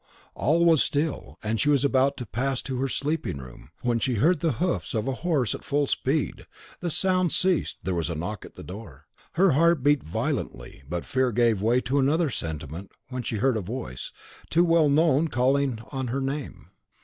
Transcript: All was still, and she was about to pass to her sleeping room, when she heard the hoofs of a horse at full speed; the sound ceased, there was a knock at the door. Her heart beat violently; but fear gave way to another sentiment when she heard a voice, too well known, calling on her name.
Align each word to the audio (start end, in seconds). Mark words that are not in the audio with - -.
All 0.33 0.65
was 0.65 0.81
still, 0.81 1.37
and 1.43 1.61
she 1.61 1.69
was 1.69 1.85
about 1.85 2.17
to 2.17 2.25
pass 2.25 2.63
to 2.63 2.77
her 2.79 2.87
sleeping 2.87 3.37
room, 3.37 3.69
when 3.83 3.99
she 3.99 4.15
heard 4.15 4.39
the 4.39 4.53
hoofs 4.53 4.95
of 4.95 5.07
a 5.07 5.11
horse 5.21 5.53
at 5.53 5.63
full 5.63 5.85
speed; 5.85 6.47
the 6.79 6.89
sound 6.89 7.31
ceased, 7.31 7.77
there 7.83 7.93
was 7.93 8.09
a 8.09 8.15
knock 8.15 8.43
at 8.43 8.55
the 8.55 8.63
door. 8.63 9.05
Her 9.33 9.51
heart 9.51 9.83
beat 9.83 10.01
violently; 10.03 10.81
but 10.89 11.05
fear 11.05 11.31
gave 11.31 11.61
way 11.61 11.81
to 11.81 11.99
another 11.99 12.31
sentiment 12.31 12.89
when 13.09 13.21
she 13.21 13.35
heard 13.35 13.55
a 13.57 13.61
voice, 13.61 14.11
too 14.49 14.63
well 14.63 14.89
known, 14.89 15.27
calling 15.27 15.77
on 15.91 16.07
her 16.07 16.19
name. 16.21 16.71